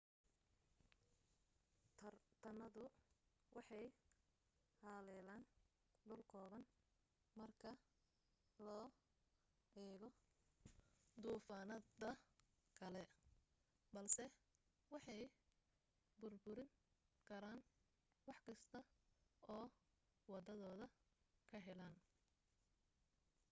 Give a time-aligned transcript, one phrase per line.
[2.41, 2.83] toornaadadu
[3.55, 3.85] waxay
[4.83, 5.43] haleelaan
[6.07, 6.63] dhul kooban
[7.39, 7.71] marka
[8.65, 8.85] loo
[9.85, 10.07] eego
[11.23, 12.09] duufaanada
[12.79, 13.03] kale
[13.93, 14.23] balse
[14.93, 15.21] waxay
[16.19, 16.69] burburin
[17.29, 17.59] karaan
[18.27, 18.79] wax kasta
[19.55, 19.65] oo
[20.31, 20.87] waddadooda
[21.51, 21.97] ka helaaan